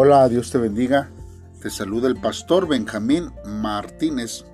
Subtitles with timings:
[0.00, 1.10] Hola, Dios te bendiga.
[1.60, 4.44] Te saluda el pastor Benjamín Martínez.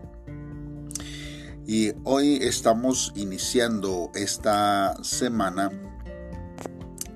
[1.66, 5.70] Y hoy estamos iniciando esta semana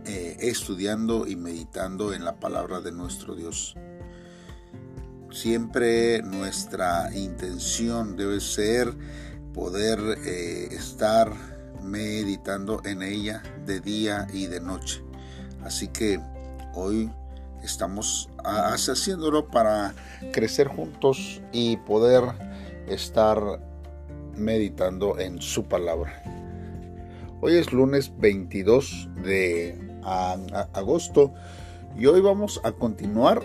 [0.04, 3.76] eh, estudiando y meditando en la palabra de nuestro Dios.
[5.30, 8.94] Siempre nuestra intención debe ser
[9.54, 11.32] poder eh, estar
[11.82, 15.02] meditando en ella de día y de noche.
[15.62, 16.20] Así que
[16.74, 17.10] hoy
[17.62, 19.94] estamos haciéndolo para
[20.32, 22.22] crecer juntos y poder
[22.86, 23.38] estar
[24.36, 26.22] meditando en su palabra.
[27.40, 29.78] Hoy es lunes 22 de
[30.72, 31.34] agosto
[31.96, 33.42] y hoy vamos a continuar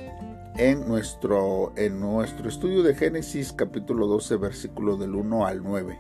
[0.56, 6.00] en nuestro, en nuestro estudio de Génesis capítulo 12 versículo del 1 al 9.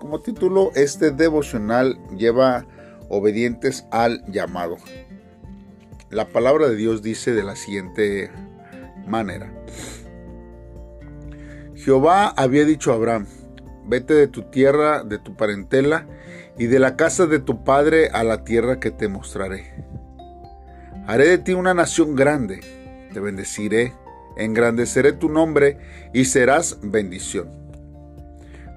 [0.00, 2.66] Como título, este devocional lleva
[3.10, 4.76] obedientes al llamado.
[6.10, 8.32] La palabra de Dios dice de la siguiente
[9.06, 9.52] manera.
[11.76, 13.26] Jehová había dicho a Abraham,
[13.86, 16.08] vete de tu tierra, de tu parentela
[16.58, 19.72] y de la casa de tu padre a la tierra que te mostraré.
[21.06, 22.58] Haré de ti una nación grande,
[23.12, 23.92] te bendeciré,
[24.36, 25.78] engrandeceré tu nombre
[26.12, 27.48] y serás bendición.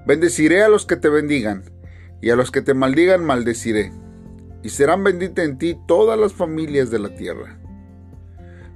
[0.06, 1.64] Bendeciré a los que te bendigan
[2.20, 3.90] y a los que te maldigan maldeciré
[4.64, 7.58] y serán benditas en ti todas las familias de la tierra.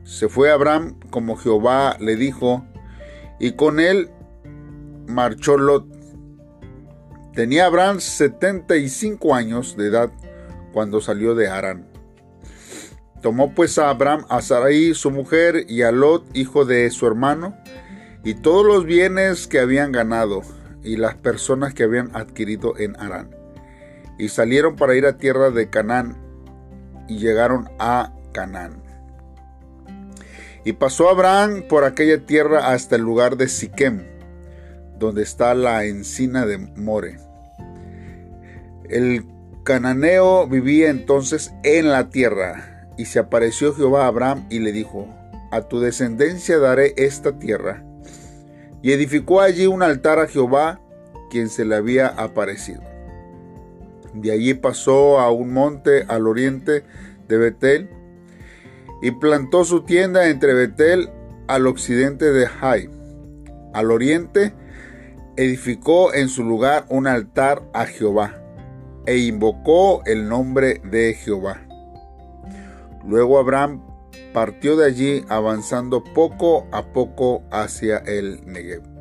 [0.04, 2.64] Se fue Abraham como Jehová le dijo,
[3.40, 4.10] y con él
[5.06, 5.86] marchó Lot.
[7.32, 10.12] Tenía Abraham 75 años de edad
[10.74, 11.88] cuando salió de Harán.
[13.22, 17.56] Tomó pues a Abraham a Sarai su mujer y a Lot hijo de su hermano
[18.24, 20.42] y todos los bienes que habían ganado
[20.84, 23.37] y las personas que habían adquirido en Harán
[24.18, 26.16] y salieron para ir a tierra de Canaán
[27.08, 28.82] y llegaron a Canaán.
[30.64, 34.04] Y pasó Abraham por aquella tierra hasta el lugar de Siquem,
[34.98, 37.18] donde está la encina de More.
[38.88, 39.24] El
[39.64, 45.08] cananeo vivía entonces en la tierra, y se apareció Jehová a Abraham y le dijo,
[45.50, 47.84] a tu descendencia daré esta tierra.
[48.82, 50.80] Y edificó allí un altar a Jehová,
[51.30, 52.87] quien se le había aparecido.
[54.20, 56.84] De allí pasó a un monte al oriente
[57.28, 57.90] de Betel
[59.00, 61.10] y plantó su tienda entre Betel
[61.46, 62.90] al occidente de Jai.
[63.72, 64.52] Al oriente
[65.36, 68.42] edificó en su lugar un altar a Jehová
[69.06, 71.62] e invocó el nombre de Jehová.
[73.06, 73.82] Luego Abraham
[74.34, 78.97] partió de allí avanzando poco a poco hacia el Negev.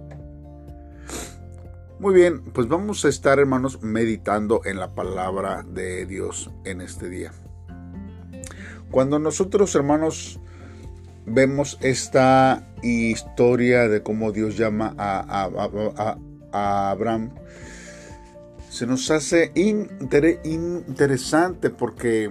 [1.99, 7.09] Muy bien, pues vamos a estar hermanos meditando en la palabra de Dios en este
[7.09, 7.31] día.
[8.91, 10.39] Cuando nosotros hermanos
[11.25, 15.49] vemos esta historia de cómo Dios llama a,
[16.91, 17.31] Abraham,
[18.69, 19.51] se nos hace
[20.43, 22.29] interesante porque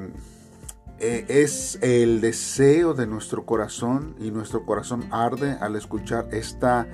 [1.00, 6.86] eh, es el deseo de nuestro corazón y nuestro corazón arde al escuchar esta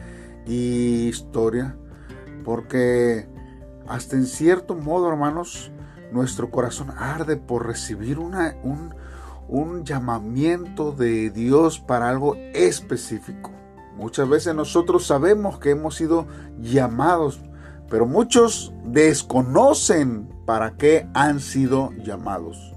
[0.46, 1.76] historia
[2.44, 3.28] porque
[3.86, 5.72] hasta en cierto modo, hermanos,
[6.12, 8.34] nuestro corazón arde por recibir un,
[9.48, 13.50] un llamamiento de Dios para algo específico.
[13.96, 16.26] Muchas veces nosotros sabemos que hemos sido
[16.58, 17.40] llamados,
[17.88, 22.72] pero muchos desconocen para qué han sido llamados.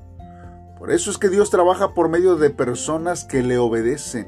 [0.78, 4.28] Por eso es que Dios trabaja por medio de personas que le obedecen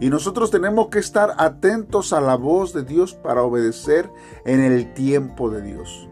[0.00, 4.10] y nosotros tenemos que estar atentos a la voz de Dios para obedecer
[4.44, 6.08] en el tiempo de Dios.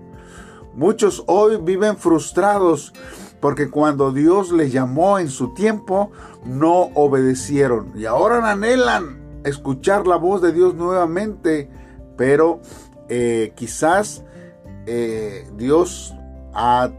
[0.74, 2.92] Muchos hoy viven frustrados
[3.40, 6.10] porque cuando Dios les llamó en su tiempo
[6.44, 11.68] no obedecieron y ahora anhelan escuchar la voz de Dios nuevamente,
[12.16, 12.60] pero
[13.08, 14.24] eh, quizás
[14.86, 16.14] eh, Dios
[16.54, 16.90] ha,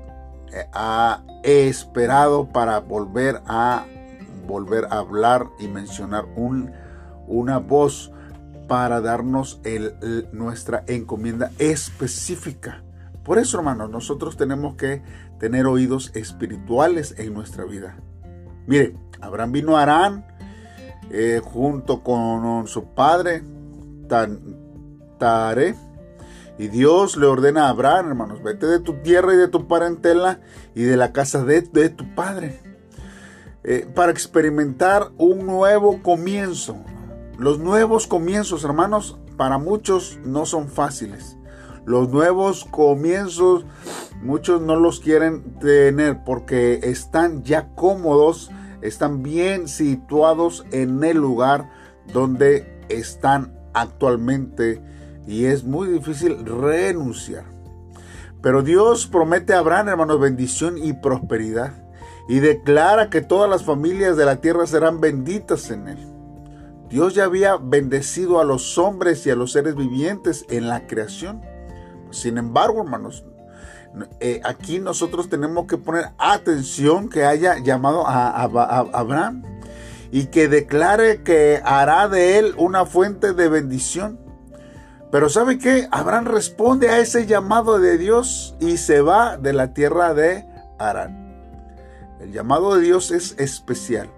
[0.74, 3.86] ha esperado para volver a
[4.46, 6.72] volver a hablar y mencionar un,
[7.28, 8.12] una voz
[8.68, 9.62] para darnos
[10.32, 12.84] nuestra encomienda específica.
[13.24, 15.02] Por eso, hermanos, nosotros tenemos que
[15.40, 17.98] tener oídos espirituales en nuestra vida.
[18.68, 20.26] Mire, Abraham vino a Arán
[21.12, 23.44] eh, junto con su padre,
[24.08, 25.76] Tare,
[26.58, 30.40] y Dios le ordena a Abraham, hermanos, vete de tu tierra y de tu parentela
[30.76, 32.73] y de la casa de tu padre.
[33.64, 36.78] Eh, para experimentar un nuevo comienzo.
[37.38, 41.38] Los nuevos comienzos, hermanos, para muchos no son fáciles.
[41.86, 43.66] Los nuevos comienzos,
[44.22, 48.52] muchos no los quieren tener porque están ya cómodos
[48.84, 51.70] están bien situados en el lugar
[52.12, 54.82] donde están actualmente
[55.26, 57.46] y es muy difícil renunciar.
[58.42, 61.83] Pero Dios promete a Abraham, hermanos, bendición y prosperidad
[62.28, 66.14] y declara que todas las familias de la tierra serán benditas en él.
[66.90, 71.42] Dios ya había bendecido a los hombres y a los seres vivientes en la creación.
[72.12, 73.26] Sin embargo, hermanos,
[74.20, 79.44] eh, aquí nosotros tenemos que poner atención que haya llamado a, Abraham
[80.12, 84.20] y que declare que hará de él una fuente de bendición.
[85.12, 85.88] Pero ¿sabe qué?
[85.92, 90.46] Abraham responde a ese llamado de Dios y se va de la tierra de
[90.80, 91.23] Arán.
[92.24, 94.10] El llamado de Dios es especial.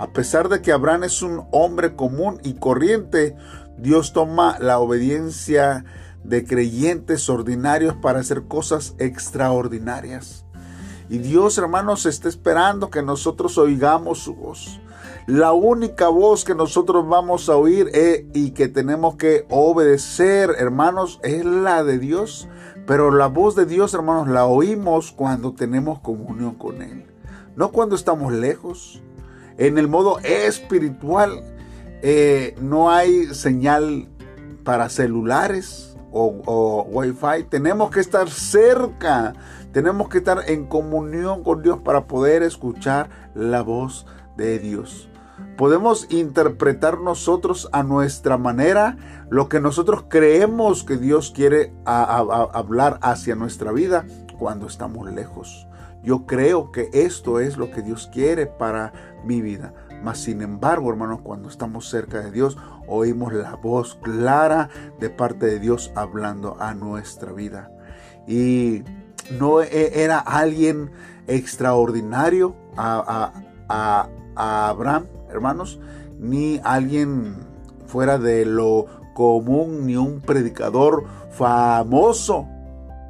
[0.00, 3.36] A pesar de que Abraham es un hombre común y corriente,
[3.78, 5.84] Dios toma la obediencia
[6.24, 10.44] de creyentes ordinarios para hacer cosas extraordinarias.
[11.08, 14.80] Y Dios, hermanos, está esperando que nosotros oigamos su voz.
[15.28, 21.20] La única voz que nosotros vamos a oír eh, y que tenemos que obedecer, hermanos,
[21.22, 22.48] es la de Dios.
[22.88, 27.15] Pero la voz de Dios, hermanos, la oímos cuando tenemos comunión con Él.
[27.56, 29.02] No cuando estamos lejos.
[29.58, 31.42] En el modo espiritual
[32.02, 34.08] eh, no hay señal
[34.64, 37.44] para celulares o, Wi-Fi.
[37.48, 39.34] Tenemos que estar cerca,
[39.72, 44.06] tenemos que estar en comunión con Dios para poder escuchar la voz
[44.36, 45.08] de Dios.
[45.56, 48.96] Podemos interpretar nosotros a nuestra manera
[49.30, 54.06] lo que nosotros creemos que Dios quiere hablar hacia nuestra vida
[54.38, 55.66] cuando estamos lejos.
[56.06, 58.92] Yo creo que esto es lo que Dios quiere para
[59.24, 59.74] mi vida.
[60.04, 62.56] Mas sin embargo, hermanos, cuando estamos cerca de Dios,
[62.86, 64.68] oímos la voz clara
[65.00, 67.72] de parte de Dios hablando a nuestra vida.
[68.24, 68.84] Y
[69.36, 70.92] no e, era alguien
[71.26, 73.32] extraordinario a,
[73.68, 75.80] a Abraham, hermanos,
[76.20, 77.34] ni alguien
[77.88, 82.46] fuera de lo común, ni un predicador famoso,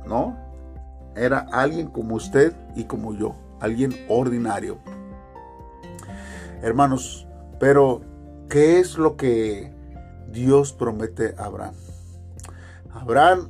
[0.07, 0.35] ¿no?
[1.15, 4.79] Era alguien como usted y como yo, alguien ordinario.
[6.63, 7.27] Hermanos,
[7.59, 8.03] pero
[8.49, 9.75] ¿qué es lo que
[10.31, 11.75] Dios promete a Abraham?
[12.93, 13.49] Abraham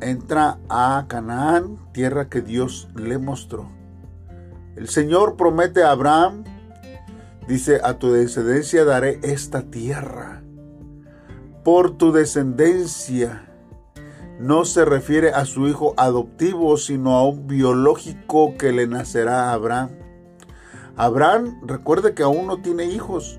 [0.00, 3.70] entra a Canaán, tierra que Dios le mostró.
[4.76, 6.44] El Señor promete a Abraham,
[7.46, 10.42] dice, a tu descendencia daré esta tierra.
[11.62, 13.51] Por tu descendencia
[14.42, 19.52] no se refiere a su hijo adoptivo, sino a un biológico que le nacerá a
[19.52, 19.90] Abraham.
[20.96, 23.38] Abraham, recuerde que aún no tiene hijos,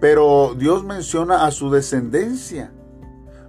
[0.00, 2.72] pero Dios menciona a su descendencia.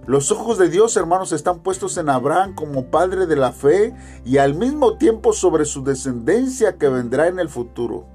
[0.06, 3.92] Los ojos de Dios, hermanos, están puestos en Abraham como padre de la fe
[4.24, 8.06] y al mismo tiempo sobre su descendencia que vendrá en el futuro.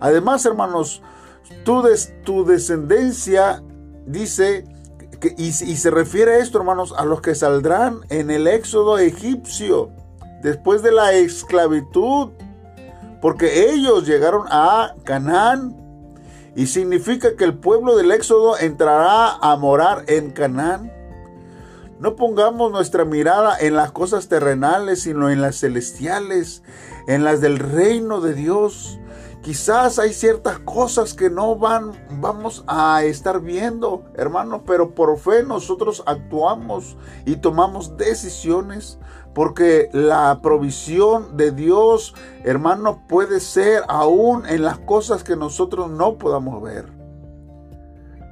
[0.00, 1.00] Además, hermanos,
[1.64, 1.84] tu,
[2.24, 3.62] tu descendencia
[4.04, 4.64] dice
[5.36, 9.90] y, se refiere a esto, hermanos, a los que saldrán en el éxodo egipcio
[10.42, 12.30] después de la esclavitud,
[13.20, 15.76] porque ellos llegaron a Canaán
[16.54, 20.92] y significa que el pueblo del éxodo entrará a morar en Canaán.
[21.98, 26.62] No pongamos nuestra mirada en las cosas terrenales, sino en las celestiales,
[27.08, 29.00] en las del reino de Dios.
[29.48, 35.42] Quizás hay ciertas cosas que no van, vamos a estar viendo, hermanos, pero por fe
[35.42, 38.98] nosotros actuamos y tomamos decisiones,
[39.34, 42.14] porque la provisión de Dios,
[42.44, 46.92] hermanos, puede ser aún en las cosas que nosotros no podamos ver.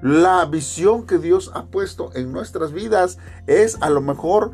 [0.02, 4.52] La visión que Dios ha puesto en nuestras vidas es a lo mejor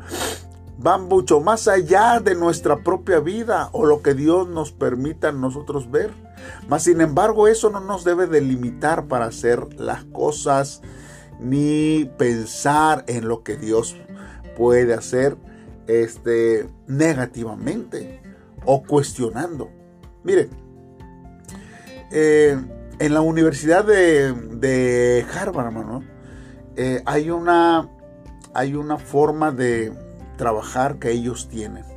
[0.79, 5.91] va mucho más allá de nuestra propia vida o lo que Dios nos permita nosotros
[5.91, 6.22] ver.
[6.67, 10.81] Mas sin embargo, eso no nos debe delimitar para hacer las cosas
[11.39, 13.95] ni pensar en lo que Dios
[14.55, 15.37] puede hacer
[15.87, 18.21] este, negativamente
[18.65, 19.69] o cuestionando.
[20.23, 20.49] Mire,
[22.11, 22.57] eh,
[22.99, 26.03] en la Universidad de, Harvard, hermano,
[26.75, 27.89] eh, hay, una,
[28.53, 29.91] hay una forma de
[30.37, 31.92] trabajar que ellos tienen.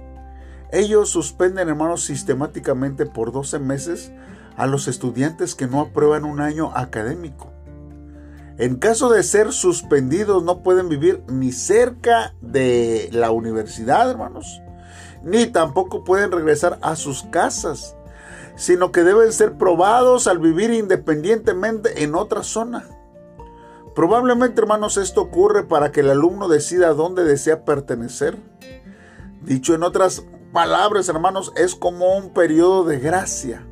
[0.72, 4.12] Ellos suspenden, hermanos, sistemáticamente por 12 meses
[4.56, 7.52] a los estudiantes que no aprueban un año académico.
[8.58, 14.62] En caso de ser suspendidos, no pueden vivir ni cerca de la universidad, hermanos,
[15.22, 17.96] ni tampoco pueden regresar a sus casas,
[18.56, 22.86] sino que deben ser probados al vivir independientemente en otra zona.
[23.94, 28.38] Probablemente, hermanos, esto ocurre para que el alumno decida dónde desea pertenecer.
[29.42, 30.24] Dicho en otras
[30.56, 33.66] palabras, hermanos, es como un periodo de gracia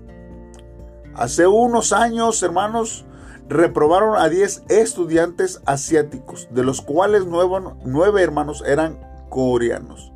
[1.15, 3.07] Hace unos años, hermanos,
[3.49, 9.01] reprobaron a 10 estudiantes asiáticos, de los cuales nueve, hermanos eran
[9.31, 10.13] coreanos.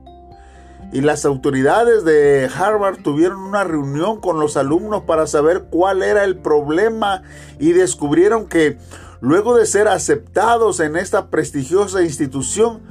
[0.92, 6.24] Y las autoridades de Harvard tuvieron una reunión con los alumnos para saber cuál era
[6.24, 7.22] el problema
[7.58, 8.76] y descubrieron que
[9.22, 12.82] luego de ser aceptados en esta prestigiosa institución,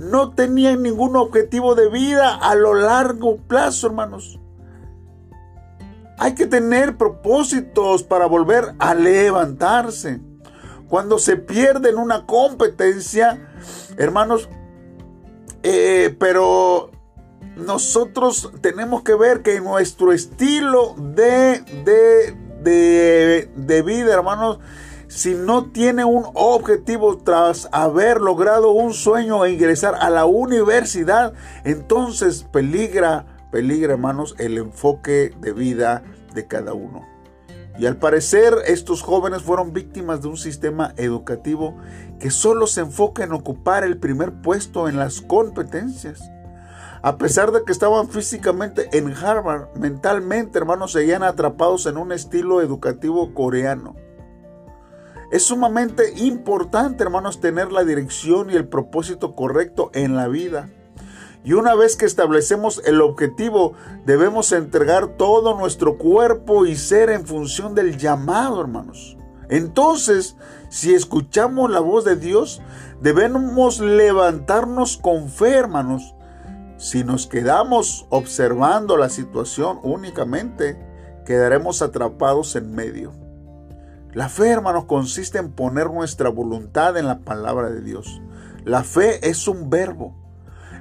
[0.00, 4.40] no tenían ningún objetivo de vida a lo largo plazo, hermanos.
[6.18, 10.20] Hay que tener propósitos para volver a levantarse.
[10.88, 13.50] Cuando se pierde en una competencia,
[13.98, 14.48] hermanos,
[15.62, 16.90] eh, pero
[17.56, 24.60] nosotros tenemos que ver que nuestro estilo de, de, de, de vida, hermanos,
[25.10, 31.34] si no tiene un objetivo tras haber logrado un sueño e ingresar a la universidad,
[31.64, 36.02] entonces peligra peligra, hermanos, el enfoque de vida
[36.34, 37.06] de cada uno.
[37.78, 41.76] Y al parecer estos jóvenes fueron víctimas de un sistema educativo
[42.18, 46.30] que solo se enfoca en ocupar el primer puesto en las competencias.
[47.02, 52.60] A pesar de que estaban físicamente en Harvard, mentalmente, hermanos, seguían atrapados en un estilo
[52.60, 53.96] educativo coreano.
[55.30, 60.70] Es sumamente importante, hermanos, tener la dirección y el propósito correcto en la vida.
[61.44, 67.26] Y una vez que establecemos el objetivo, debemos entregar todo nuestro cuerpo y ser en
[67.26, 69.16] función del llamado, hermanos.
[69.48, 70.36] Entonces,
[70.68, 72.60] si escuchamos la voz de Dios,
[73.00, 76.14] debemos levantarnos con fe, hermanos.
[76.76, 80.76] Si nos quedamos observando la situación únicamente,
[81.24, 83.29] quedaremos atrapados en medio.
[84.12, 88.20] La fe, hermanos, consiste en poner nuestra voluntad en la palabra de Dios.
[88.64, 90.16] La fe es un verbo.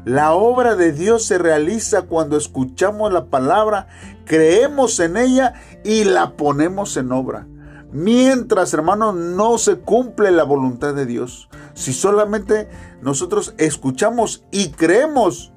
[0.04, 3.88] La obra de Dios se realiza cuando escuchamos la palabra,
[4.26, 7.48] creemos en ella y la ponemos en obra.
[7.92, 11.50] Mientras, hermanos, no se cumple la voluntad de Dios.
[11.74, 12.68] Si solamente
[13.02, 15.54] nosotros escuchamos y creemos,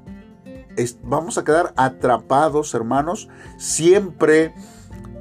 [1.02, 4.54] vamos a quedar atrapados, hermanos, siempre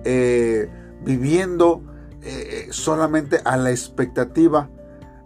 [0.03, 0.70] eh,
[1.03, 1.84] viviendo
[2.24, 4.70] eh, solamente a la expectativa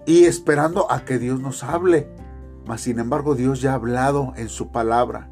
[0.05, 2.09] y esperando a que Dios nos hable.
[2.65, 5.29] Mas sin embargo Dios ya ha hablado en su palabra.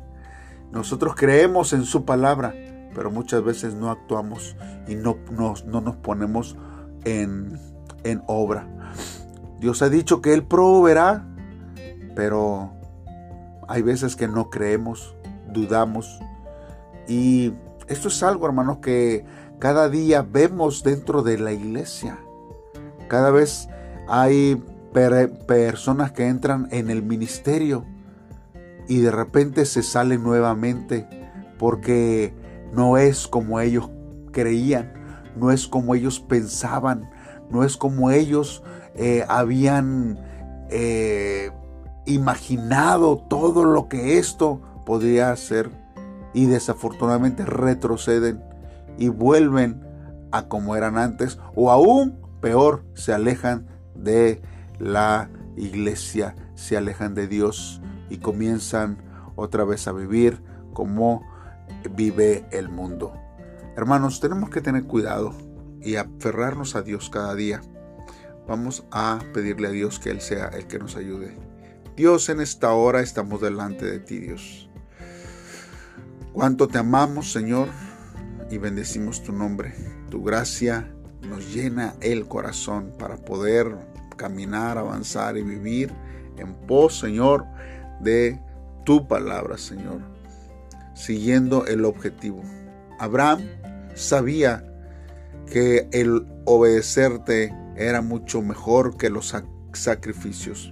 [0.72, 2.54] Nosotros creemos en su palabra,
[2.96, 4.56] pero muchas veces no actuamos
[4.88, 6.58] y no, no nos ponemos
[7.06, 7.60] en,
[8.04, 8.68] en obra.
[9.60, 11.26] Dios ha dicho que Él proveerá,
[12.16, 12.74] pero
[13.68, 15.16] hay veces que no creemos,
[15.52, 16.20] dudamos.
[17.08, 17.54] Y
[17.88, 19.26] esto es algo, hermanos, que
[19.64, 22.20] cada día vemos dentro de la iglesia.
[23.08, 23.70] Cada vez
[24.10, 24.62] hay
[25.48, 27.86] personas que entran en el ministerio
[28.90, 31.08] y de repente se salen nuevamente
[31.58, 32.34] porque
[32.74, 33.90] no es como ellos
[34.34, 34.92] creían,
[35.38, 37.10] no es como ellos pensaban,
[37.50, 38.64] no es como ellos
[38.96, 40.20] eh, habían
[40.72, 41.52] eh,
[42.06, 45.70] imaginado todo lo que esto podría hacer
[46.34, 48.52] y desafortunadamente retroceden
[48.98, 49.82] y vuelven
[50.32, 54.42] a como eran antes o aún peor se alejan de
[54.80, 58.98] la iglesia, se alejan de Dios y comienzan
[59.36, 60.42] otra vez a vivir
[60.74, 61.24] como
[61.96, 63.14] vive el mundo.
[63.76, 65.34] Hermanos, tenemos que tener cuidado
[65.82, 67.62] y aferrarnos a Dios cada día.
[68.48, 71.38] Vamos a pedirle a Dios que Él sea el que nos ayude.
[71.96, 74.70] Dios, en esta hora estamos delante de ti, Dios.
[76.34, 77.70] Cuánto te amamos, Señor,
[78.54, 79.74] y bendecimos tu nombre.
[80.12, 80.88] Tu gracia
[81.28, 83.76] nos llena el corazón para poder
[84.16, 85.92] caminar, avanzar y vivir
[86.38, 87.46] en pos, Señor,
[88.02, 88.40] de
[88.86, 90.02] tu palabra, Señor,
[90.94, 92.44] siguiendo el objetivo.
[93.00, 93.42] Abraham
[93.96, 94.64] sabía
[95.52, 99.36] que el obedecerte era mucho mejor que los
[99.74, 100.72] sacrificios.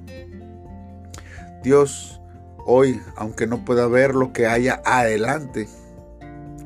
[1.63, 2.21] Dios,
[2.67, 5.67] hoy, aunque no pueda ver lo que haya adelante,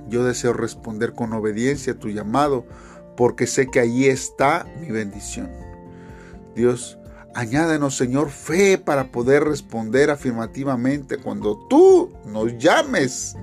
[0.10, 2.66] yo deseo responder con obediencia a tu llamado,
[3.18, 5.50] porque sé que allí está mi bendición.
[6.56, 6.98] Dios,
[7.34, 13.36] añádenos, Señor, fe para poder responder afirmativamente cuando tú nos llames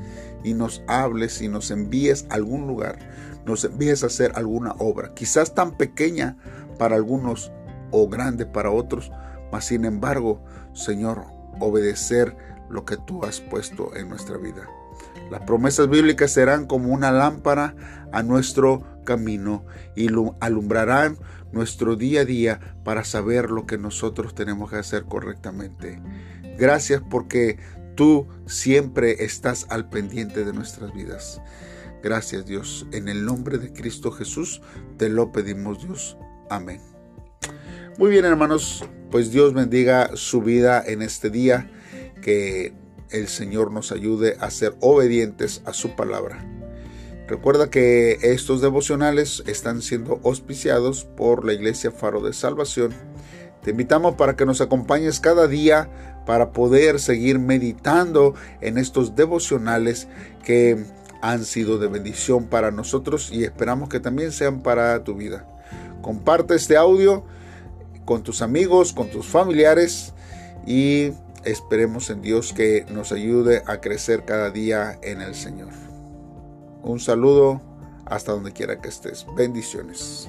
[0.45, 2.99] y nos hables y nos envíes a algún lugar,
[3.45, 6.37] nos envíes a hacer alguna obra, quizás tan pequeña
[6.79, 7.53] para algunos
[7.91, 9.13] o grande para otros,
[9.51, 10.43] mas sin embargo,
[10.73, 11.27] Señor,
[11.61, 12.37] obedecer
[12.71, 14.67] lo que tú has puesto en nuestra vida.
[15.33, 17.75] Las promesas bíblicas serán como una lámpara
[18.13, 19.65] a nuestro camino
[19.97, 20.09] y
[20.41, 21.17] alumbrarán
[21.53, 26.03] nuestro día a día para saber lo que nosotros tenemos que hacer correctamente.
[26.59, 27.59] Gracias porque
[27.95, 31.41] tú siempre estás al pendiente de nuestras vidas.
[32.03, 32.87] Gracias Dios.
[32.93, 34.61] En el nombre de Cristo Jesús
[34.99, 36.19] te lo pedimos Dios.
[36.51, 36.83] Amén.
[37.97, 41.71] Muy bien hermanos, pues Dios bendiga su vida en este día.
[42.21, 42.82] Que
[43.13, 46.45] el Señor nos ayude a ser obedientes a su palabra.
[47.29, 52.93] Recuerda que estos devocionales están siendo auspiciados por la Iglesia Faro de Salvación.
[53.63, 55.89] Te invitamos para que nos acompañes cada día
[56.27, 60.09] para poder seguir meditando en estos devocionales
[60.45, 60.85] que
[61.21, 65.47] han sido de bendición para nosotros y esperamos que también sean para tu vida.
[66.03, 67.25] Comparte este audio
[68.05, 70.13] con tus amigos, con tus familiares
[70.67, 71.13] y
[71.45, 75.71] esperemos en Dios que nos ayude a crecer cada día en el Señor.
[76.83, 77.61] Un saludo
[78.07, 79.27] hasta donde quiera que estés.
[79.37, 80.29] Bendiciones.